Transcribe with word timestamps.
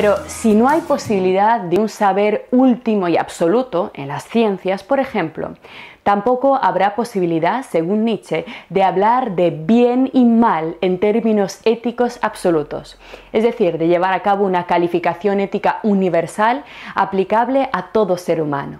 Pero 0.00 0.16
si 0.28 0.54
no 0.54 0.68
hay 0.68 0.82
posibilidad 0.82 1.58
de 1.58 1.80
un 1.80 1.88
saber 1.88 2.46
último 2.52 3.08
y 3.08 3.16
absoluto 3.16 3.90
en 3.94 4.06
las 4.06 4.28
ciencias, 4.28 4.84
por 4.84 5.00
ejemplo, 5.00 5.56
tampoco 6.04 6.54
habrá 6.54 6.94
posibilidad, 6.94 7.64
según 7.64 8.04
Nietzsche, 8.04 8.44
de 8.68 8.84
hablar 8.84 9.32
de 9.34 9.50
bien 9.50 10.08
y 10.12 10.24
mal 10.24 10.76
en 10.82 11.00
términos 11.00 11.58
éticos 11.64 12.20
absolutos, 12.22 12.96
es 13.32 13.42
decir, 13.42 13.76
de 13.76 13.88
llevar 13.88 14.12
a 14.12 14.22
cabo 14.22 14.46
una 14.46 14.66
calificación 14.66 15.40
ética 15.40 15.80
universal 15.82 16.62
aplicable 16.94 17.68
a 17.72 17.88
todo 17.90 18.18
ser 18.18 18.40
humano. 18.40 18.78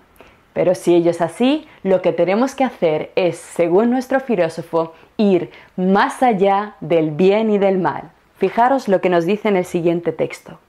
Pero 0.53 0.77
si 0.77 0.95
ello 0.95 1.11
es 1.11 1.21
así, 1.21 1.67
lo 1.83 2.01
que 2.01 2.13
tenemos 2.13 2.55
que 2.55 2.63
hacer 2.63 3.11
es, 3.17 3.39
según 3.39 3.91
nuestro 3.91 4.21
filósofo, 4.21 4.93
ir 5.17 5.51
más 5.75 6.23
allá 6.23 6.77
del 6.81 7.11
bien 7.11 7.51
y 7.51 7.59
del 7.59 7.79
mal. 7.79 8.13
Fijaros 8.37 8.87
lo 8.87 9.01
que 9.01 9.11
nos 9.11 9.27
dice 9.27 9.49
en 9.49 9.57
el 9.57 9.65
siguiente 9.65 10.13
texto. 10.13 10.61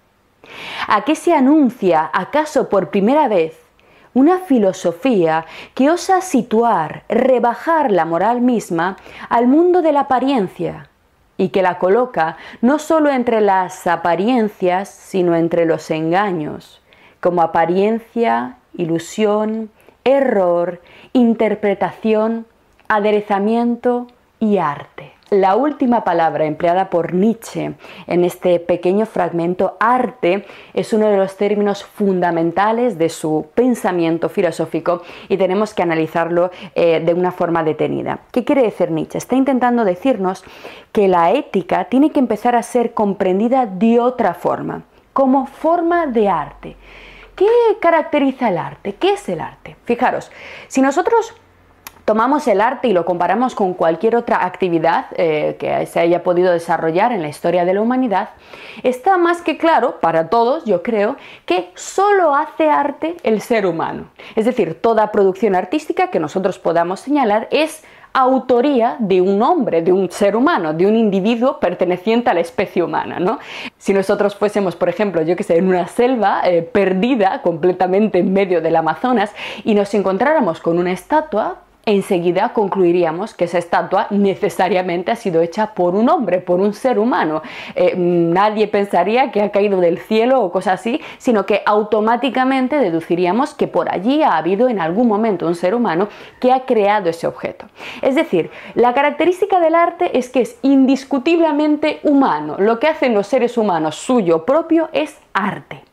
¿A 0.87 1.03
qué 1.03 1.15
se 1.15 1.33
anuncia, 1.33 2.09
acaso 2.13 2.69
por 2.69 2.89
primera 2.89 3.27
vez, 3.27 3.57
una 4.13 4.39
filosofía 4.39 5.45
que 5.75 5.89
osa 5.89 6.21
situar, 6.21 7.03
rebajar 7.07 7.91
la 7.91 8.05
moral 8.05 8.41
misma 8.41 8.97
al 9.29 9.47
mundo 9.47 9.81
de 9.81 9.91
la 9.91 10.01
apariencia 10.01 10.89
y 11.37 11.49
que 11.49 11.61
la 11.61 11.77
coloca 11.77 12.37
no 12.61 12.79
solo 12.79 13.09
entre 13.11 13.39
las 13.39 13.87
apariencias, 13.87 14.89
sino 14.89 15.35
entre 15.35 15.65
los 15.65 15.91
engaños, 15.91 16.81
como 17.21 17.41
apariencia, 17.41 18.57
ilusión, 18.73 19.69
error, 20.03 20.81
interpretación, 21.13 22.45
aderezamiento 22.87 24.07
y 24.39 24.57
arte? 24.57 25.18
La 25.29 25.55
última 25.55 26.03
palabra 26.03 26.45
empleada 26.45 26.89
por 26.89 27.13
Nietzsche 27.13 27.73
en 28.07 28.23
este 28.23 28.59
pequeño 28.59 29.05
fragmento, 29.05 29.77
arte, 29.79 30.47
es 30.73 30.91
uno 30.91 31.07
de 31.07 31.17
los 31.17 31.37
términos 31.37 31.83
fundamentales 31.83 32.97
de 32.97 33.09
su 33.09 33.45
pensamiento 33.53 34.29
filosófico 34.29 35.03
y 35.27 35.37
tenemos 35.37 35.75
que 35.75 35.83
analizarlo 35.83 36.49
eh, 36.73 36.99
de 37.05 37.13
una 37.13 37.31
forma 37.31 37.63
detenida. 37.63 38.21
¿Qué 38.31 38.43
quiere 38.43 38.63
decir 38.63 38.89
Nietzsche? 38.89 39.19
Está 39.19 39.35
intentando 39.35 39.85
decirnos 39.85 40.43
que 40.91 41.07
la 41.07 41.31
ética 41.31 41.85
tiene 41.85 42.09
que 42.09 42.19
empezar 42.19 42.55
a 42.55 42.63
ser 42.63 42.95
comprendida 42.95 43.67
de 43.67 43.99
otra 43.99 44.33
forma, 44.33 44.81
como 45.13 45.45
forma 45.45 46.07
de 46.07 46.27
arte. 46.27 46.75
¿Qué 47.35 47.45
caracteriza 47.79 48.49
el 48.49 48.57
arte? 48.57 48.95
¿Qué 48.95 49.13
es 49.13 49.29
el 49.29 49.41
arte? 49.41 49.75
Fijaros, 49.85 50.31
si 50.67 50.81
nosotros 50.81 51.35
tomamos 52.09 52.47
el 52.47 52.59
arte 52.59 52.87
y 52.87 52.93
lo 52.93 53.05
comparamos 53.05 53.53
con 53.53 53.75
cualquier 53.75 54.15
otra 54.15 54.43
actividad 54.43 55.05
eh, 55.15 55.57
que 55.59 55.85
se 55.85 55.99
haya 55.99 56.23
podido 56.23 56.51
desarrollar 56.51 57.11
en 57.11 57.21
la 57.21 57.27
historia 57.27 57.65
de 57.65 57.75
la 57.75 57.81
humanidad, 57.81 58.29
está 58.81 59.19
más 59.19 59.43
que 59.43 59.59
claro 59.59 59.99
para 60.01 60.27
todos, 60.27 60.65
yo 60.65 60.81
creo, 60.81 61.17
que 61.45 61.69
solo 61.75 62.33
hace 62.33 62.67
arte 62.67 63.15
el 63.21 63.41
ser 63.41 63.67
humano. 63.67 64.05
Es 64.35 64.45
decir, 64.45 64.81
toda 64.81 65.11
producción 65.11 65.53
artística 65.53 66.07
que 66.07 66.19
nosotros 66.19 66.57
podamos 66.57 66.99
señalar 66.99 67.47
es 67.51 67.83
autoría 68.11 68.95
de 68.97 69.21
un 69.21 69.43
hombre, 69.43 69.83
de 69.83 69.91
un 69.91 70.09
ser 70.09 70.35
humano, 70.35 70.73
de 70.73 70.87
un 70.87 70.95
individuo 70.95 71.59
perteneciente 71.59 72.31
a 72.31 72.33
la 72.33 72.39
especie 72.39 72.81
humana, 72.81 73.19
¿no? 73.19 73.37
Si 73.77 73.93
nosotros 73.93 74.35
fuésemos, 74.35 74.75
por 74.75 74.89
ejemplo, 74.89 75.21
yo 75.21 75.35
que 75.35 75.43
sé, 75.43 75.57
en 75.57 75.67
una 75.67 75.85
selva 75.85 76.41
eh, 76.43 76.63
perdida 76.63 77.43
completamente 77.43 78.17
en 78.17 78.33
medio 78.33 78.61
del 78.61 78.77
Amazonas 78.77 79.31
y 79.63 79.75
nos 79.75 79.93
encontráramos 79.93 80.59
con 80.59 80.79
una 80.79 80.91
estatua, 80.91 81.68
enseguida 81.91 82.53
concluiríamos 82.53 83.33
que 83.33 83.45
esa 83.45 83.57
estatua 83.57 84.07
necesariamente 84.09 85.11
ha 85.11 85.15
sido 85.15 85.41
hecha 85.41 85.73
por 85.73 85.95
un 85.95 86.09
hombre, 86.09 86.39
por 86.39 86.59
un 86.59 86.73
ser 86.73 86.99
humano. 86.99 87.41
Eh, 87.75 87.95
nadie 87.97 88.67
pensaría 88.67 89.31
que 89.31 89.41
ha 89.41 89.51
caído 89.51 89.79
del 89.79 89.97
cielo 89.97 90.41
o 90.41 90.51
cosas 90.51 90.79
así, 90.79 91.01
sino 91.17 91.45
que 91.45 91.61
automáticamente 91.65 92.77
deduciríamos 92.77 93.53
que 93.53 93.67
por 93.67 93.91
allí 93.91 94.21
ha 94.23 94.37
habido 94.37 94.69
en 94.69 94.79
algún 94.79 95.07
momento 95.07 95.47
un 95.47 95.55
ser 95.55 95.73
humano 95.73 96.09
que 96.39 96.51
ha 96.51 96.65
creado 96.65 97.09
ese 97.09 97.27
objeto. 97.27 97.65
Es 98.01 98.15
decir, 98.15 98.51
la 98.75 98.93
característica 98.93 99.59
del 99.59 99.75
arte 99.75 100.17
es 100.17 100.29
que 100.29 100.41
es 100.41 100.57
indiscutiblemente 100.61 101.99
humano. 102.03 102.55
Lo 102.59 102.79
que 102.79 102.87
hacen 102.87 103.13
los 103.13 103.27
seres 103.27 103.57
humanos 103.57 103.95
suyo 103.95 104.45
propio 104.45 104.89
es 104.93 105.17
arte. 105.33 105.88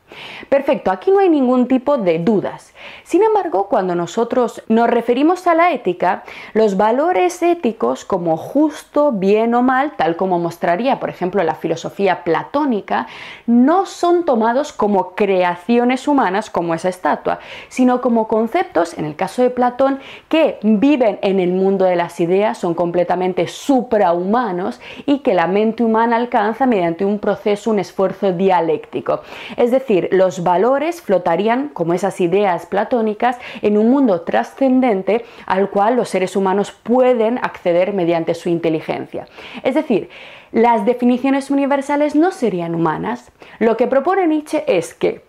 Perfecto, 0.49 0.91
aquí 0.91 1.11
no 1.11 1.19
hay 1.19 1.29
ningún 1.29 1.67
tipo 1.67 1.99
de 1.99 2.19
dudas. 2.19 2.73
Sin 3.03 3.23
embargo, 3.23 3.69
cuando 3.69 3.95
nosotros 3.95 4.63
nos 4.69 4.89
referimos 4.89 5.47
a 5.47 5.55
la 5.55 5.73
ética, 5.73 6.23
los 6.55 6.77
valores 6.77 7.43
éticos 7.43 8.05
como 8.05 8.37
justo, 8.37 9.13
bien 9.13 9.55
o 9.55 9.63
mal, 9.63 9.93
tal 9.97 10.17
como 10.17 10.39
mostraría, 10.39 11.01
por 11.01 11.11
ejemplo, 11.11 11.43
la 11.43 11.55
filosofía 11.57 12.23
platónica, 12.23 13.07
no 13.47 13.87
son 13.87 14.25
tomados 14.25 14.73
como 14.73 15.15
creaciones 15.15 16.07
humanas 16.07 16.51
como 16.51 16.75
esa 16.75 16.89
estatua, 16.89 17.41
sino 17.69 18.01
como 18.01 18.29
conceptos, 18.29 18.97
en 18.97 19.05
el 19.05 19.17
caso 19.17 19.43
de 19.43 19.51
Platón, 19.51 19.99
que 20.29 20.59
viven 20.63 21.19
en 21.23 21.41
el 21.41 21.53
mundo 21.53 21.85
de 21.85 21.97
las 21.97 22.21
ideas, 22.21 22.59
son 22.59 22.75
completamente 22.75 23.49
suprahumanos 23.49 24.81
y 25.07 25.19
que 25.21 25.35
la 25.35 25.47
mente 25.47 25.83
humana 25.83 26.17
alcanza 26.17 26.67
mediante 26.67 27.05
un 27.05 27.19
proceso, 27.19 27.71
un 27.71 27.79
esfuerzo 27.79 28.33
dialéctico. 28.33 29.21
Es 29.57 29.71
decir, 29.71 29.96
los 30.13 30.43
valores 30.43 31.01
flotarían 31.01 31.69
como 31.69 31.95
esas 31.95 32.21
ideas 32.21 32.67
platónicas 32.67 33.39
en 33.63 33.79
un 33.79 33.91
mundo 33.91 34.23
trascendente 34.23 35.25
al 35.47 35.71
cual 35.71 35.97
los 35.97 36.09
seres 36.09 36.37
humanos 36.37 36.73
pueden 36.73 37.39
acceder 37.39 37.93
mediante 37.93 38.35
su 38.35 38.49
inteligencia. 38.49 39.27
Es 39.63 39.75
decir, 39.75 40.09
las 40.53 40.87
definiciones 40.87 41.51
universales 41.51 42.15
no 42.15 42.31
serían 42.31 42.75
humanas. 42.75 43.31
Lo 43.59 43.77
que 43.77 43.87
propone 43.87 44.27
Nietzsche 44.27 44.65
es 44.67 44.95
que 44.95 45.26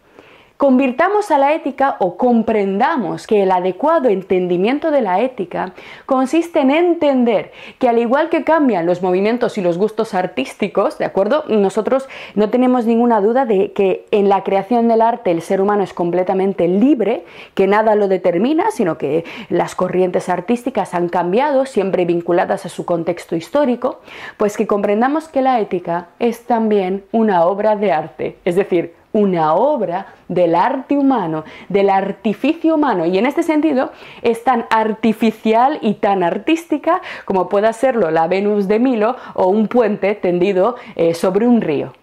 Convirtamos 0.58 1.30
a 1.30 1.38
la 1.38 1.54
ética 1.54 1.98
o 2.00 2.18
comprendamos 2.18 3.28
que 3.28 3.44
el 3.44 3.52
adecuado 3.52 4.10
entendimiento 4.10 4.90
de 4.90 5.02
la 5.02 5.22
ética 5.22 5.74
consiste 6.08 6.62
en 6.62 6.72
entender 6.72 7.52
que 7.78 7.88
al 7.88 8.00
igual 8.00 8.30
que 8.30 8.44
cambian 8.44 8.88
los 8.88 9.04
movimientos 9.04 9.60
y 9.60 9.62
los 9.62 9.78
gustos 9.78 10.16
artísticos, 10.16 10.98
¿de 10.98 11.06
acuerdo? 11.06 11.44
Nosotros 11.48 12.10
no 12.34 12.50
tenemos 12.50 12.88
ninguna 12.88 13.22
duda 13.22 13.46
de 13.46 13.72
que 13.72 14.08
en 14.10 14.30
la 14.30 14.44
creación 14.44 14.88
del 14.88 15.04
arte 15.04 15.30
el 15.30 15.44
ser 15.44 15.62
humano 15.62 15.84
es 15.84 15.94
completamente 15.94 16.68
libre, 16.68 17.24
que 17.54 17.68
nada 17.68 17.94
lo 17.94 18.08
determina, 18.08 18.72
sino 18.72 18.98
que 18.98 19.26
las 19.50 19.76
corrientes 19.76 20.28
artísticas 20.28 20.96
han 20.96 21.08
cambiado, 21.10 21.68
siempre 21.68 22.06
vinculadas 22.06 22.66
a 22.66 22.70
su 22.70 22.84
contexto 22.84 23.36
histórico, 23.36 24.00
pues 24.38 24.58
que 24.58 24.66
comprendamos 24.66 25.28
que 25.28 25.44
la 25.44 25.60
ética 25.60 26.08
es 26.18 26.48
también 26.48 27.04
una 27.12 27.46
obra 27.46 27.76
de 27.76 27.92
arte, 27.92 28.38
es 28.44 28.56
decir, 28.56 28.98
una 29.18 29.54
obra 29.54 30.08
del 30.28 30.56
arte 30.56 30.98
humano, 30.98 31.44
del 31.70 31.90
artificio 31.90 32.76
humano, 32.76 33.06
y 33.06 33.18
en 33.18 33.26
este 33.26 33.44
sentido 33.44 33.92
es 34.22 34.44
tan 34.44 34.66
artificial 34.70 35.80
y 35.82 35.96
tan 35.96 36.24
artística 36.24 37.02
como 37.26 37.50
pueda 37.50 37.74
serlo 37.74 38.12
la 38.12 38.28
Venus 38.28 38.68
de 38.68 38.80
Milo 38.80 39.16
o 39.34 39.48
un 39.48 39.68
puente 39.68 40.16
tendido 40.16 40.76
eh, 40.96 41.14
sobre 41.14 41.48
un 41.48 41.62
río. 41.62 41.94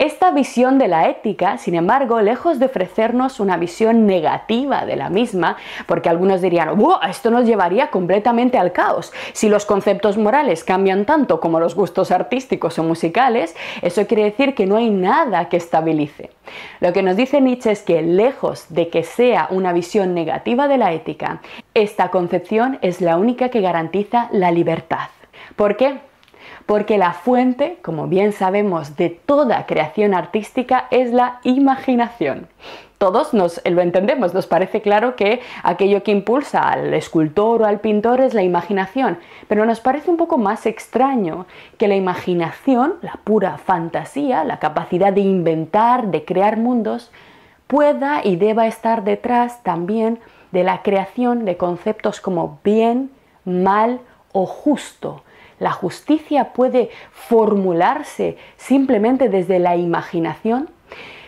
Esta 0.00 0.30
visión 0.30 0.78
de 0.78 0.88
la 0.88 1.10
ética, 1.10 1.58
sin 1.58 1.74
embargo, 1.74 2.22
lejos 2.22 2.58
de 2.58 2.64
ofrecernos 2.64 3.38
una 3.38 3.58
visión 3.58 4.06
negativa 4.06 4.86
de 4.86 4.96
la 4.96 5.10
misma, 5.10 5.58
porque 5.84 6.08
algunos 6.08 6.40
dirían, 6.40 6.70
esto 7.06 7.30
nos 7.30 7.44
llevaría 7.44 7.90
completamente 7.90 8.56
al 8.56 8.72
caos. 8.72 9.12
Si 9.34 9.50
los 9.50 9.66
conceptos 9.66 10.16
morales 10.16 10.64
cambian 10.64 11.04
tanto 11.04 11.38
como 11.38 11.60
los 11.60 11.74
gustos 11.74 12.12
artísticos 12.12 12.78
o 12.78 12.82
musicales, 12.82 13.54
eso 13.82 14.06
quiere 14.06 14.24
decir 14.24 14.54
que 14.54 14.64
no 14.64 14.76
hay 14.76 14.88
nada 14.88 15.50
que 15.50 15.58
estabilice. 15.58 16.30
Lo 16.80 16.94
que 16.94 17.02
nos 17.02 17.14
dice 17.14 17.42
Nietzsche 17.42 17.70
es 17.70 17.82
que, 17.82 18.00
lejos 18.00 18.64
de 18.70 18.88
que 18.88 19.02
sea 19.02 19.48
una 19.50 19.74
visión 19.74 20.14
negativa 20.14 20.66
de 20.66 20.78
la 20.78 20.94
ética, 20.94 21.42
esta 21.74 22.10
concepción 22.10 22.78
es 22.80 23.02
la 23.02 23.18
única 23.18 23.50
que 23.50 23.60
garantiza 23.60 24.30
la 24.32 24.50
libertad. 24.50 25.10
¿Por 25.56 25.76
qué? 25.76 26.00
Porque 26.66 26.98
la 26.98 27.12
fuente, 27.12 27.78
como 27.82 28.06
bien 28.06 28.32
sabemos, 28.32 28.96
de 28.96 29.10
toda 29.10 29.66
creación 29.66 30.14
artística 30.14 30.86
es 30.90 31.12
la 31.12 31.40
imaginación. 31.44 32.48
Todos 32.98 33.32
nos, 33.32 33.62
lo 33.64 33.80
entendemos, 33.80 34.34
nos 34.34 34.46
parece 34.46 34.82
claro 34.82 35.16
que 35.16 35.40
aquello 35.62 36.02
que 36.02 36.10
impulsa 36.10 36.68
al 36.68 36.92
escultor 36.92 37.62
o 37.62 37.64
al 37.64 37.80
pintor 37.80 38.20
es 38.20 38.34
la 38.34 38.42
imaginación, 38.42 39.18
pero 39.48 39.64
nos 39.64 39.80
parece 39.80 40.10
un 40.10 40.18
poco 40.18 40.36
más 40.36 40.66
extraño 40.66 41.46
que 41.78 41.88
la 41.88 41.96
imaginación, 41.96 42.96
la 43.00 43.14
pura 43.24 43.56
fantasía, 43.56 44.44
la 44.44 44.58
capacidad 44.58 45.14
de 45.14 45.22
inventar, 45.22 46.08
de 46.08 46.26
crear 46.26 46.58
mundos, 46.58 47.10
pueda 47.66 48.20
y 48.22 48.36
deba 48.36 48.66
estar 48.66 49.02
detrás 49.02 49.62
también 49.62 50.18
de 50.52 50.62
la 50.62 50.82
creación 50.82 51.44
de 51.46 51.56
conceptos 51.56 52.20
como 52.20 52.58
bien, 52.62 53.10
mal 53.46 54.00
o 54.32 54.44
justo, 54.44 55.22
la 55.60 55.70
justicia 55.70 56.52
puede 56.52 56.90
formularse 57.12 58.36
simplemente 58.56 59.28
desde 59.28 59.60
la 59.60 59.76
imaginación? 59.76 60.68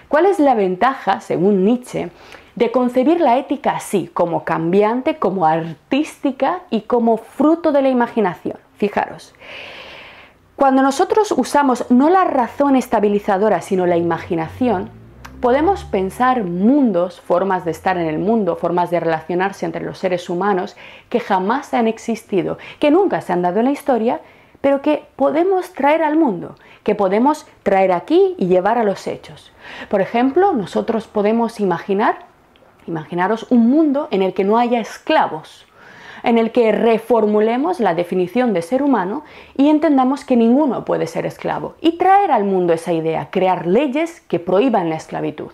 ¿Cuál 0.08 0.26
es 0.26 0.40
la 0.40 0.55
ventaja, 0.55 1.20
según 1.20 1.64
Nietzsche, 1.64 2.11
de 2.56 2.73
concebir 2.73 3.20
la 3.20 3.38
ética 3.38 3.76
así, 3.76 4.11
como 4.12 4.44
cambiante, 4.44 5.17
como 5.17 5.46
artística 5.46 6.62
y 6.70 6.82
como 6.82 7.17
fruto 7.19 7.70
de 7.70 7.82
la 7.82 7.88
imaginación? 7.88 8.56
Fijaros, 8.76 9.34
cuando 10.56 10.82
nosotros 10.82 11.32
usamos 11.37 11.90
no 11.90 12.11
la 12.11 12.25
razón 12.25 12.76
estabilizadora, 12.76 13.61
sino 13.61 13.87
la 13.87 13.96
imaginación, 13.96 14.90
podemos 15.42 15.84
pensar 15.84 16.44
mundos, 16.44 17.20
formas 17.20 17.64
de 17.64 17.72
estar 17.72 17.98
en 17.98 18.06
el 18.06 18.18
mundo, 18.18 18.54
formas 18.54 18.90
de 18.90 19.00
relacionarse 19.00 19.66
entre 19.66 19.84
los 19.84 19.98
seres 19.98 20.30
humanos 20.30 20.76
que 21.10 21.18
jamás 21.18 21.74
han 21.74 21.88
existido, 21.88 22.58
que 22.78 22.92
nunca 22.92 23.20
se 23.20 23.32
han 23.32 23.42
dado 23.42 23.58
en 23.58 23.66
la 23.66 23.72
historia, 23.72 24.20
pero 24.60 24.80
que 24.80 25.04
podemos 25.16 25.72
traer 25.72 26.04
al 26.04 26.16
mundo, 26.16 26.54
que 26.84 26.94
podemos 26.94 27.44
traer 27.64 27.90
aquí 27.90 28.36
y 28.38 28.46
llevar 28.46 28.78
a 28.78 28.84
los 28.84 29.08
hechos. 29.08 29.52
Por 29.90 30.00
ejemplo, 30.00 30.52
nosotros 30.52 31.08
podemos 31.08 31.58
imaginar, 31.58 32.20
imaginaros 32.86 33.50
un 33.50 33.68
mundo 33.68 34.06
en 34.12 34.22
el 34.22 34.34
que 34.34 34.44
no 34.44 34.58
haya 34.58 34.78
esclavos, 34.78 35.66
en 36.22 36.38
el 36.38 36.52
que 36.52 36.72
reformulemos 36.72 37.80
la 37.80 37.94
definición 37.94 38.52
de 38.52 38.62
ser 38.62 38.82
humano 38.82 39.24
y 39.56 39.69
entendamos 39.69 40.24
que 40.24 40.36
ninguno 40.36 40.84
puede 40.84 41.06
ser 41.06 41.26
esclavo 41.26 41.74
y 41.80 41.98
traer 41.98 42.30
al 42.30 42.44
mundo 42.44 42.72
esa 42.72 42.92
idea, 42.92 43.28
crear 43.30 43.66
leyes 43.66 44.20
que 44.20 44.38
prohíban 44.38 44.90
la 44.90 44.96
esclavitud. 44.96 45.52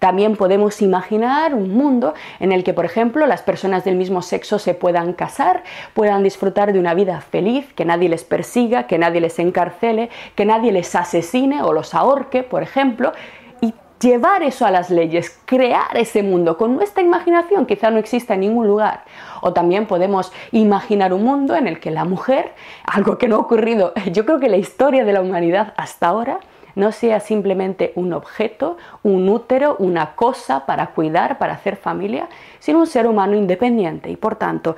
También 0.00 0.36
podemos 0.36 0.80
imaginar 0.80 1.54
un 1.54 1.74
mundo 1.74 2.14
en 2.40 2.52
el 2.52 2.64
que, 2.64 2.72
por 2.72 2.86
ejemplo, 2.86 3.26
las 3.26 3.42
personas 3.42 3.84
del 3.84 3.96
mismo 3.96 4.22
sexo 4.22 4.58
se 4.58 4.72
puedan 4.72 5.12
casar, 5.12 5.62
puedan 5.92 6.22
disfrutar 6.22 6.72
de 6.72 6.78
una 6.78 6.94
vida 6.94 7.20
feliz, 7.20 7.70
que 7.74 7.84
nadie 7.84 8.08
les 8.08 8.24
persiga, 8.24 8.86
que 8.86 8.96
nadie 8.96 9.20
les 9.20 9.38
encarcele, 9.38 10.08
que 10.36 10.46
nadie 10.46 10.72
les 10.72 10.94
asesine 10.94 11.62
o 11.62 11.74
los 11.74 11.94
ahorque, 11.94 12.42
por 12.42 12.62
ejemplo, 12.62 13.12
llevar 14.00 14.42
eso 14.42 14.66
a 14.66 14.70
las 14.70 14.90
leyes, 14.90 15.38
crear 15.44 15.96
ese 15.96 16.22
mundo 16.22 16.56
con 16.56 16.74
nuestra 16.74 17.02
imaginación, 17.02 17.66
quizá 17.66 17.90
no 17.90 17.98
exista 17.98 18.34
en 18.34 18.40
ningún 18.40 18.66
lugar. 18.66 19.04
O 19.42 19.52
también 19.52 19.86
podemos 19.86 20.32
imaginar 20.52 21.12
un 21.12 21.24
mundo 21.24 21.54
en 21.54 21.66
el 21.66 21.80
que 21.80 21.90
la 21.90 22.04
mujer, 22.04 22.52
algo 22.84 23.18
que 23.18 23.28
no 23.28 23.36
ha 23.36 23.40
ocurrido, 23.40 23.92
yo 24.12 24.24
creo 24.24 24.40
que 24.40 24.48
la 24.48 24.56
historia 24.56 25.04
de 25.04 25.12
la 25.12 25.20
humanidad 25.20 25.74
hasta 25.76 26.08
ahora, 26.08 26.40
no 26.76 26.92
sea 26.92 27.18
simplemente 27.18 27.92
un 27.96 28.12
objeto, 28.12 28.76
un 29.02 29.28
útero, 29.28 29.76
una 29.80 30.14
cosa 30.14 30.66
para 30.66 30.88
cuidar, 30.92 31.36
para 31.36 31.54
hacer 31.54 31.76
familia, 31.76 32.28
sino 32.60 32.78
un 32.78 32.86
ser 32.86 33.08
humano 33.08 33.36
independiente. 33.36 34.08
Y 34.08 34.16
por 34.16 34.36
tanto, 34.36 34.76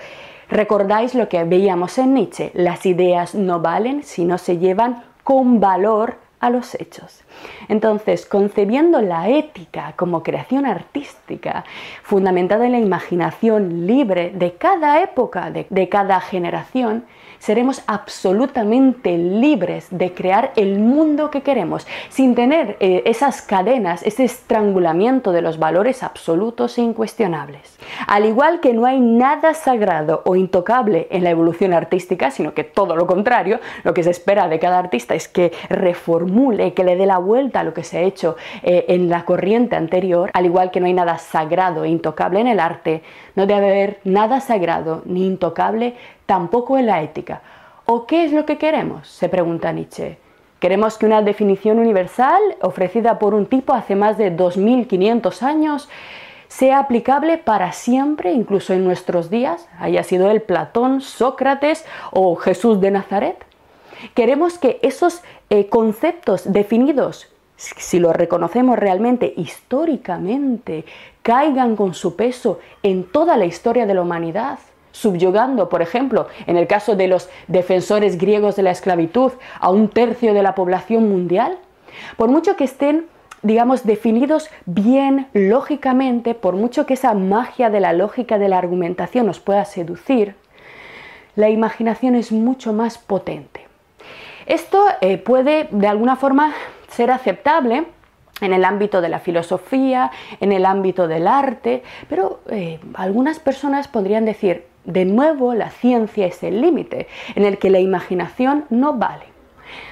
recordáis 0.48 1.14
lo 1.14 1.28
que 1.28 1.44
veíamos 1.44 1.98
en 1.98 2.14
Nietzsche, 2.14 2.50
las 2.54 2.86
ideas 2.86 3.34
no 3.34 3.60
valen 3.60 4.02
si 4.04 4.24
no 4.24 4.38
se 4.38 4.56
llevan 4.56 5.04
con 5.22 5.60
valor 5.60 6.16
a 6.42 6.50
los 6.50 6.74
hechos. 6.74 7.22
Entonces, 7.68 8.26
concebiendo 8.26 9.00
la 9.00 9.28
ética 9.28 9.94
como 9.96 10.24
creación 10.24 10.66
artística, 10.66 11.64
fundamentada 12.02 12.66
en 12.66 12.72
la 12.72 12.80
imaginación 12.80 13.86
libre 13.86 14.32
de 14.34 14.54
cada 14.54 15.00
época, 15.02 15.50
de, 15.50 15.88
cada 15.88 16.20
generación, 16.20 17.04
seremos 17.42 17.82
absolutamente 17.88 19.18
libres 19.18 19.88
de 19.90 20.14
crear 20.14 20.52
el 20.54 20.78
mundo 20.78 21.28
que 21.32 21.42
queremos, 21.42 21.88
sin 22.08 22.36
tener 22.36 22.76
eh, 22.78 23.02
esas 23.04 23.42
cadenas, 23.42 24.04
ese 24.04 24.22
estrangulamiento 24.22 25.32
de 25.32 25.42
los 25.42 25.58
valores 25.58 26.04
absolutos 26.04 26.78
e 26.78 26.82
incuestionables. 26.82 27.78
Al 28.06 28.26
igual 28.26 28.60
que 28.60 28.72
no 28.72 28.86
hay 28.86 29.00
nada 29.00 29.54
sagrado 29.54 30.22
o 30.24 30.36
intocable 30.36 31.08
en 31.10 31.24
la 31.24 31.30
evolución 31.30 31.72
artística, 31.72 32.30
sino 32.30 32.54
que 32.54 32.62
todo 32.62 32.94
lo 32.94 33.08
contrario, 33.08 33.58
lo 33.82 33.92
que 33.92 34.04
se 34.04 34.10
espera 34.10 34.46
de 34.46 34.60
cada 34.60 34.78
artista 34.78 35.16
es 35.16 35.26
que 35.26 35.50
reformule, 35.68 36.74
que 36.74 36.84
le 36.84 36.94
dé 36.94 37.06
la 37.06 37.18
vuelta 37.18 37.60
a 37.60 37.64
lo 37.64 37.74
que 37.74 37.82
se 37.82 37.98
ha 37.98 38.02
hecho 38.02 38.36
eh, 38.62 38.84
en 38.86 39.08
la 39.08 39.24
corriente 39.24 39.74
anterior, 39.74 40.30
al 40.32 40.46
igual 40.46 40.70
que 40.70 40.78
no 40.78 40.86
hay 40.86 40.94
nada 40.94 41.18
sagrado 41.18 41.82
e 41.82 41.88
intocable 41.88 42.38
en 42.38 42.46
el 42.46 42.60
arte, 42.60 43.02
no 43.34 43.46
debe 43.46 43.66
haber 43.66 43.98
nada 44.04 44.40
sagrado 44.40 45.02
ni 45.06 45.26
intocable 45.26 45.96
tampoco 46.26 46.78
en 46.78 46.86
la 46.86 47.02
ética. 47.02 47.42
¿O 47.84 48.06
qué 48.06 48.24
es 48.24 48.32
lo 48.32 48.46
que 48.46 48.58
queremos? 48.58 49.08
se 49.08 49.28
pregunta 49.28 49.72
Nietzsche. 49.72 50.18
¿Queremos 50.60 50.96
que 50.96 51.06
una 51.06 51.22
definición 51.22 51.80
universal, 51.80 52.40
ofrecida 52.60 53.18
por 53.18 53.34
un 53.34 53.46
tipo 53.46 53.72
hace 53.72 53.96
más 53.96 54.16
de 54.16 54.30
2500 54.30 55.42
años, 55.42 55.88
sea 56.46 56.78
aplicable 56.78 57.38
para 57.38 57.72
siempre, 57.72 58.32
incluso 58.32 58.72
en 58.72 58.84
nuestros 58.84 59.28
días, 59.28 59.68
haya 59.80 60.04
sido 60.04 60.30
el 60.30 60.40
Platón, 60.40 61.00
Sócrates 61.00 61.84
o 62.12 62.36
Jesús 62.36 62.80
de 62.80 62.92
Nazaret? 62.92 63.44
Queremos 64.14 64.58
que 64.58 64.78
esos 64.82 65.22
eh, 65.50 65.68
conceptos 65.68 66.52
definidos, 66.52 67.28
si 67.56 67.98
los 67.98 68.14
reconocemos 68.14 68.78
realmente 68.78 69.34
históricamente, 69.36 70.84
caigan 71.22 71.74
con 71.74 71.94
su 71.94 72.14
peso 72.14 72.60
en 72.84 73.02
toda 73.04 73.36
la 73.36 73.46
historia 73.46 73.84
de 73.84 73.94
la 73.94 74.02
humanidad 74.02 74.58
subyugando, 74.92 75.68
por 75.68 75.82
ejemplo, 75.82 76.28
en 76.46 76.56
el 76.56 76.66
caso 76.66 76.96
de 76.96 77.08
los 77.08 77.28
defensores 77.48 78.16
griegos 78.18 78.56
de 78.56 78.62
la 78.62 78.70
esclavitud, 78.70 79.32
a 79.58 79.70
un 79.70 79.88
tercio 79.88 80.32
de 80.34 80.42
la 80.42 80.54
población 80.54 81.08
mundial? 81.08 81.58
Por 82.16 82.30
mucho 82.30 82.56
que 82.56 82.64
estén 82.64 83.06
digamos, 83.42 83.84
definidos 83.84 84.50
bien 84.66 85.28
lógicamente, 85.32 86.34
por 86.34 86.54
mucho 86.54 86.86
que 86.86 86.94
esa 86.94 87.12
magia 87.14 87.70
de 87.70 87.80
la 87.80 87.92
lógica 87.92 88.38
de 88.38 88.48
la 88.48 88.58
argumentación 88.58 89.26
nos 89.26 89.40
pueda 89.40 89.64
seducir, 89.64 90.36
la 91.34 91.50
imaginación 91.50 92.14
es 92.14 92.30
mucho 92.30 92.72
más 92.72 92.98
potente. 92.98 93.66
Esto 94.46 94.84
eh, 95.00 95.18
puede 95.18 95.68
de 95.70 95.88
alguna 95.88 96.16
forma 96.16 96.52
ser 96.88 97.10
aceptable 97.10 97.84
en 98.40 98.52
el 98.52 98.64
ámbito 98.64 99.00
de 99.00 99.08
la 99.08 99.18
filosofía, 99.18 100.10
en 100.40 100.52
el 100.52 100.66
ámbito 100.66 101.08
del 101.08 101.26
arte, 101.26 101.82
pero 102.08 102.40
eh, 102.48 102.80
algunas 102.94 103.38
personas 103.38 103.88
podrían 103.88 104.24
decir, 104.24 104.66
de 104.84 105.04
nuevo, 105.04 105.54
la 105.54 105.70
ciencia 105.70 106.26
es 106.26 106.42
el 106.42 106.60
límite 106.60 107.06
en 107.34 107.44
el 107.44 107.58
que 107.58 107.70
la 107.70 107.80
imaginación 107.80 108.64
no 108.70 108.94
vale. 108.94 109.24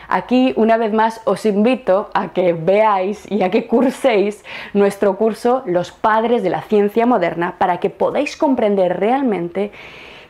Aquí, 0.08 0.52
una 0.56 0.76
vez 0.76 0.92
más, 0.92 1.20
os 1.25 1.46
invito 1.46 2.10
a 2.14 2.32
que 2.32 2.52
veáis 2.52 3.31
y 3.31 3.42
a 3.42 3.50
que 3.50 3.66
curséis 3.66 4.44
nuestro 4.75 5.16
curso 5.16 5.62
Los 5.66 5.92
Padres 5.92 6.42
de 6.42 6.50
la 6.50 6.62
Ciencia 6.62 7.06
Moderna 7.06 7.54
para 7.58 7.78
que 7.78 7.90
podáis 7.90 8.37
comprender 8.37 8.98
realmente 8.98 9.70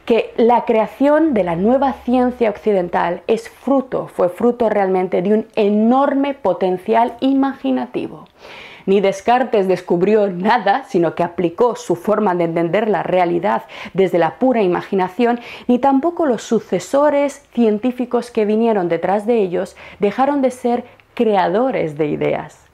que 0.05 0.33
la 0.37 0.65
creación 0.65 1.35
de 1.35 1.45
la 1.45 1.57
nueva 1.57 1.93
ciencia 2.05 2.51
occidental 2.51 3.23
es 3.27 3.49
fruto, 3.49 4.09
fue 4.09 4.29
fruto 4.29 4.69
realmente 4.69 5.23
de 5.23 5.33
un 5.33 5.47
enorme 5.55 6.35
potencial 6.35 7.15
imaginativo. 7.21 8.27
Ni 8.87 9.01
Descartes 9.01 9.69
descubrió 9.69 10.29
nada, 10.29 10.85
sino 10.85 11.15
que 11.15 11.23
aplicó 11.23 11.77
su 11.77 11.97
forma 11.97 12.35
de 12.35 12.45
entender 12.45 12.89
la 12.89 13.03
realidad 13.03 13.65
desde 13.95 14.19
la 14.19 14.39
pura 14.39 14.63
imaginación, 14.63 15.41
ni 15.69 15.79
tampoco 15.79 16.27
los 16.27 16.43
sucesores 16.43 17.43
científicos 17.53 18.31
que 18.31 18.45
vinieron 18.45 18.89
detrás 18.89 19.27
de 19.27 19.39
ellos 19.39 19.77
dejaron 19.99 20.43
de 20.43 20.51
ser 20.51 20.85
creadores 21.15 21.99
de 21.99 22.07
ideas. 22.07 22.71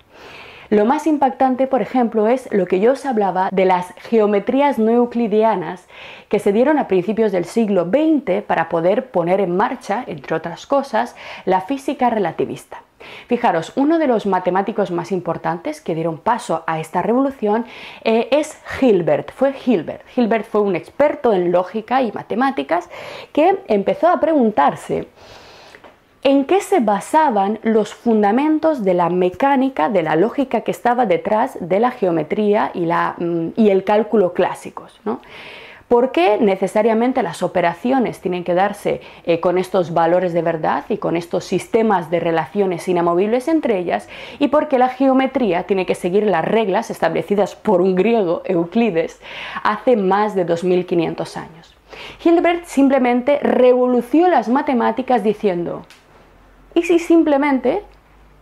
Lo 0.68 0.84
más 0.84 1.06
impactante, 1.06 1.68
por 1.68 1.80
ejemplo, 1.80 2.26
es 2.26 2.48
lo 2.52 2.66
que 2.66 2.80
yo 2.80 2.92
os 2.92 3.06
hablaba 3.06 3.50
de 3.52 3.64
las 3.64 3.94
geometrías 3.98 4.78
no 4.78 4.90
euclidianas 4.90 5.86
que 6.28 6.40
se 6.40 6.52
dieron 6.52 6.78
a 6.78 6.88
principios 6.88 7.30
del 7.30 7.44
siglo 7.44 7.84
XX 7.84 8.42
para 8.42 8.68
poder 8.68 9.10
poner 9.10 9.40
en 9.40 9.56
marcha, 9.56 10.02
entre 10.08 10.34
otras 10.34 10.66
cosas, 10.66 11.14
la 11.44 11.60
física 11.60 12.10
relativista. 12.10 12.85
Fijaros, 13.26 13.72
uno 13.76 13.98
de 13.98 14.06
los 14.06 14.26
matemáticos 14.26 14.90
más 14.90 15.12
importantes 15.12 15.80
que 15.80 15.94
dieron 15.94 16.18
paso 16.18 16.64
a 16.66 16.80
esta 16.80 17.02
revolución 17.02 17.66
eh, 18.04 18.28
es 18.30 18.58
Hilbert, 18.80 19.32
fue 19.32 19.54
Hilbert. 19.64 20.02
Hilbert 20.16 20.46
fue 20.46 20.60
un 20.62 20.76
experto 20.76 21.32
en 21.32 21.52
lógica 21.52 22.02
y 22.02 22.12
matemáticas 22.12 22.88
que 23.32 23.58
empezó 23.68 24.08
a 24.08 24.20
preguntarse 24.20 25.08
en 26.22 26.44
qué 26.44 26.60
se 26.60 26.80
basaban 26.80 27.60
los 27.62 27.94
fundamentos 27.94 28.82
de 28.82 28.94
la 28.94 29.10
mecánica, 29.10 29.88
de 29.88 30.02
la 30.02 30.16
lógica 30.16 30.62
que 30.62 30.72
estaba 30.72 31.06
detrás 31.06 31.56
de 31.60 31.78
la 31.78 31.92
geometría 31.92 32.72
y, 32.74 32.86
mm, 32.86 33.52
el 33.56 33.84
cálculo 33.84 34.32
clásicos. 34.32 35.00
¿Por 35.88 36.10
qué 36.10 36.38
necesariamente 36.40 37.22
las 37.22 37.44
operaciones 37.44 38.20
tienen 38.20 38.42
que 38.42 38.54
darse 38.54 39.00
eh, 39.24 39.38
con 39.38 39.56
estos 39.56 39.94
valores 39.94 40.32
de 40.32 40.42
verdad 40.42 40.84
y 40.88 40.96
con 40.98 41.16
estos 41.16 41.44
sistemas 41.44 42.10
de 42.10 42.18
relaciones 42.18 42.88
inamovibles 42.88 43.46
entre 43.46 43.78
ellas? 43.78 44.08
¿Y 44.40 44.48
por 44.48 44.66
qué 44.66 44.80
la 44.80 44.88
geometría 44.88 45.62
tiene 45.62 45.86
que 45.86 45.94
seguir 45.94 46.24
las 46.24 46.44
reglas 46.44 46.90
establecidas 46.90 47.54
por 47.54 47.80
un 47.80 47.94
griego, 47.94 48.42
Euclides, 48.46 49.20
hace 49.62 49.96
más 49.96 50.34
de 50.34 50.44
2500 50.44 51.36
años? 51.36 51.76
Hilbert 52.24 52.64
simplemente 52.64 53.38
revolucionó 53.38 54.28
las 54.28 54.48
matemáticas 54.48 55.22
diciendo, 55.22 55.82
¿y 56.74 56.82
si 56.82 56.98
simplemente, 56.98 57.84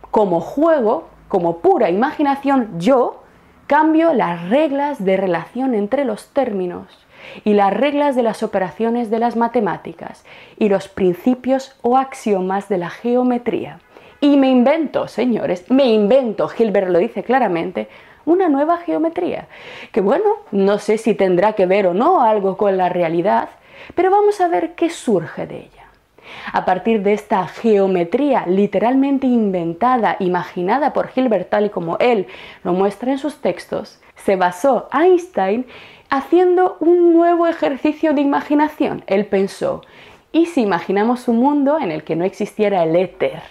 como 0.09 0.41
juego, 0.41 1.09
como 1.27 1.59
pura 1.59 1.91
imaginación, 1.91 2.79
yo 2.79 3.21
cambio 3.67 4.13
las 4.13 4.49
reglas 4.49 5.05
de 5.05 5.15
relación 5.15 5.75
entre 5.75 6.05
los 6.05 6.29
términos? 6.29 7.04
Y 7.43 7.53
las 7.53 7.73
reglas 7.73 8.15
de 8.15 8.23
las 8.23 8.43
operaciones 8.43 9.09
de 9.09 9.19
las 9.19 9.35
matemáticas 9.35 10.25
y 10.57 10.69
los 10.69 10.87
principios 10.87 11.75
o 11.81 11.97
axiomas 11.97 12.69
de 12.69 12.77
la 12.77 12.89
geometría. 12.89 13.79
Y 14.21 14.37
me 14.37 14.49
invento, 14.49 15.07
señores, 15.07 15.69
me 15.69 15.85
invento, 15.93 16.49
Hilbert 16.57 16.89
lo 16.89 16.99
dice 16.99 17.23
claramente, 17.23 17.87
una 18.25 18.49
nueva 18.49 18.77
geometría, 18.77 19.47
que 19.91 20.01
bueno, 20.01 20.25
no 20.51 20.79
sé 20.79 20.97
si 20.97 21.13
tendrá 21.13 21.53
que 21.53 21.65
ver 21.65 21.87
o 21.87 21.93
no 21.93 22.21
algo 22.23 22.57
con 22.57 22.75
la 22.77 22.89
realidad, 22.89 23.49
pero 23.93 24.09
vamos 24.09 24.41
a 24.41 24.47
ver 24.47 24.73
qué 24.73 24.89
surge 24.89 25.45
de 25.45 25.57
ella. 25.57 25.85
A 26.51 26.65
partir 26.65 27.03
de 27.03 27.13
esta 27.13 27.47
geometría 27.47 28.45
literalmente 28.47 29.27
inventada, 29.27 30.17
imaginada 30.19 30.91
por 30.91 31.11
Hilbert 31.15 31.49
tal 31.49 31.65
y 31.65 31.69
como 31.69 31.97
él 31.99 32.27
lo 32.63 32.73
muestra 32.73 33.11
en 33.11 33.19
sus 33.19 33.41
textos, 33.41 33.99
se 34.15 34.35
basó 34.35 34.87
Einstein 34.91 35.65
haciendo 36.09 36.77
un 36.79 37.13
nuevo 37.13 37.47
ejercicio 37.47 38.13
de 38.13 38.21
imaginación. 38.21 39.03
Él 39.07 39.25
pensó, 39.25 39.81
¿y 40.31 40.47
si 40.47 40.61
imaginamos 40.61 41.27
un 41.27 41.37
mundo 41.37 41.77
en 41.79 41.91
el 41.91 42.03
que 42.03 42.15
no 42.15 42.25
existiera 42.25 42.83
el 42.83 42.95
éter? 42.95 43.41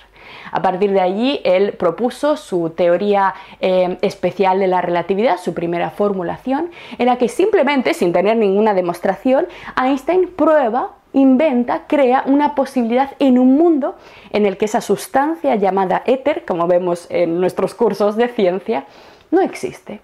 A 0.53 0.63
partir 0.63 0.93
de 0.93 1.01
allí, 1.01 1.41
él 1.45 1.73
propuso 1.73 2.37
su 2.37 2.71
teoría 2.71 3.35
eh, 3.61 3.99
especial 4.03 4.61
de 4.61 4.69
la 4.69 4.81
relatividad, 4.81 5.39
su 5.39 5.55
primera 5.55 5.91
formulación, 5.91 6.71
en 6.99 7.07
la 7.07 7.19
que 7.19 7.29
simplemente, 7.29 7.95
sin 7.95 8.13
tener 8.13 8.37
ninguna 8.37 8.75
demostración, 8.75 9.47
Einstein 9.77 10.29
prueba 10.29 10.93
inventa, 11.13 11.87
crea 11.87 12.25
una 12.27 12.55
posibilidad 12.55 13.13
en 13.21 13.39
un 13.39 13.57
mundo 13.57 13.97
en 14.31 14.47
el 14.47 14.57
que 14.57 14.67
esa 14.67 14.81
sustancia 14.81 15.55
llamada 15.55 16.03
éter, 16.07 16.45
como 16.45 16.67
vemos 16.67 17.07
en 17.09 17.41
nuestros 17.41 17.75
cursos 17.75 18.17
de 18.17 18.29
ciencia, 18.29 18.85
no 19.31 19.41
existe. 19.41 20.01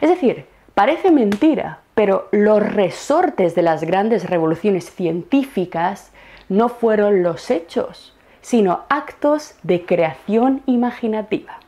Es 0.00 0.10
decir, 0.10 0.46
parece 0.74 1.10
mentira, 1.10 1.80
pero 1.94 2.28
los 2.32 2.62
resortes 2.62 3.54
de 3.54 3.62
las 3.62 3.82
grandes 3.82 4.28
revoluciones 4.28 4.90
científicas 4.90 6.12
no 6.48 6.68
fueron 6.68 7.22
los 7.22 7.50
hechos, 7.50 8.14
sino 8.40 8.84
actos 8.88 9.54
de 9.62 9.84
creación 9.84 10.62
imaginativa. 10.66 11.61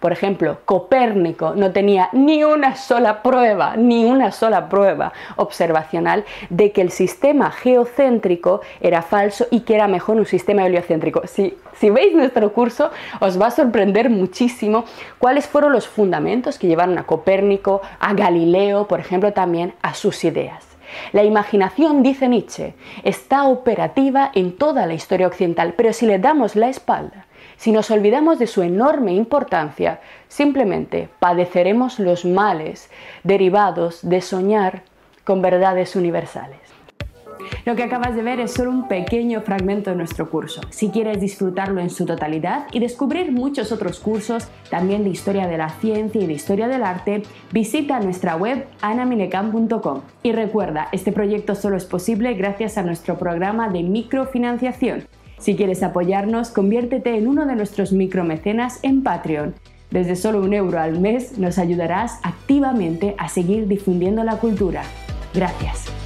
Por 0.00 0.12
ejemplo, 0.12 0.58
Copérnico 0.64 1.54
no 1.54 1.72
tenía 1.72 2.08
ni 2.12 2.44
una 2.44 2.76
sola 2.76 3.22
prueba, 3.22 3.76
ni 3.76 4.04
una 4.04 4.32
sola 4.32 4.68
prueba 4.68 5.12
observacional 5.36 6.24
de 6.48 6.72
que 6.72 6.80
el 6.80 6.90
sistema 6.90 7.50
geocéntrico 7.50 8.60
era 8.80 9.02
falso 9.02 9.46
y 9.50 9.60
que 9.60 9.74
era 9.74 9.88
mejor 9.88 10.16
un 10.16 10.26
sistema 10.26 10.66
heliocéntrico. 10.66 11.26
Si, 11.26 11.56
si 11.74 11.90
veis 11.90 12.14
nuestro 12.14 12.52
curso, 12.52 12.90
os 13.20 13.40
va 13.40 13.46
a 13.46 13.50
sorprender 13.50 14.10
muchísimo 14.10 14.84
cuáles 15.18 15.46
fueron 15.46 15.72
los 15.72 15.88
fundamentos 15.88 16.58
que 16.58 16.66
llevaron 16.66 16.98
a 16.98 17.04
Copérnico, 17.04 17.82
a 17.98 18.14
Galileo, 18.14 18.86
por 18.88 19.00
ejemplo, 19.00 19.32
también 19.32 19.74
a 19.82 19.94
sus 19.94 20.24
ideas. 20.24 20.70
La 21.12 21.24
imaginación, 21.24 22.02
dice 22.02 22.28
Nietzsche, 22.28 22.74
está 23.04 23.44
operativa 23.46 24.30
en 24.34 24.56
toda 24.56 24.86
la 24.86 24.94
historia 24.94 25.26
occidental, 25.26 25.74
pero 25.76 25.92
si 25.92 26.06
le 26.06 26.18
damos 26.18 26.56
la 26.56 26.68
espalda, 26.68 27.26
si 27.60 27.72
nos 27.72 27.90
olvidamos 27.90 28.38
de 28.38 28.46
su 28.46 28.62
enorme 28.62 29.12
importancia, 29.12 30.00
simplemente 30.28 31.10
padeceremos 31.18 31.98
los 31.98 32.24
males 32.24 32.88
derivados 33.22 33.98
de 34.00 34.22
soñar 34.22 34.82
con 35.24 35.42
verdades 35.42 35.94
universales. 35.94 36.58
Lo 37.66 37.76
que 37.76 37.82
acabas 37.82 38.16
de 38.16 38.22
ver 38.22 38.40
es 38.40 38.54
solo 38.54 38.70
un 38.70 38.88
pequeño 38.88 39.42
fragmento 39.42 39.90
de 39.90 39.96
nuestro 39.96 40.30
curso. 40.30 40.62
Si 40.70 40.88
quieres 40.88 41.20
disfrutarlo 41.20 41.82
en 41.82 41.90
su 41.90 42.06
totalidad 42.06 42.66
y 42.72 42.80
descubrir 42.80 43.30
muchos 43.30 43.72
otros 43.72 44.00
cursos, 44.00 44.48
también 44.70 45.04
de 45.04 45.10
historia 45.10 45.46
de 45.46 45.58
la 45.58 45.68
ciencia 45.68 46.22
y 46.22 46.26
de 46.26 46.32
historia 46.32 46.66
del 46.66 46.82
arte, 46.82 47.24
visita 47.52 48.00
nuestra 48.00 48.36
web 48.36 48.68
anaminecan.com. 48.80 50.00
Y 50.22 50.32
recuerda, 50.32 50.88
este 50.92 51.12
proyecto 51.12 51.54
solo 51.54 51.76
es 51.76 51.84
posible 51.84 52.32
gracias 52.32 52.78
a 52.78 52.82
nuestro 52.82 53.18
programa 53.18 53.68
de 53.68 53.82
microfinanciación 53.82 55.04
si 55.40 55.56
quieres 55.56 55.82
apoyarnos, 55.82 56.50
conviértete 56.50 57.16
en 57.16 57.26
uno 57.26 57.46
de 57.46 57.56
nuestros 57.56 57.92
micromecenas 57.92 58.78
en 58.82 59.02
Patreon. 59.02 59.54
Desde 59.90 60.14
solo 60.14 60.40
un 60.40 60.52
euro 60.54 60.78
al 60.78 61.00
mes 61.00 61.38
nos 61.38 61.58
ayudarás 61.58 62.20
activamente 62.22 63.14
a 63.18 63.28
seguir 63.28 63.66
difundiendo 63.66 64.22
la 64.22 64.36
cultura. 64.36 64.82
Gracias. 65.34 65.99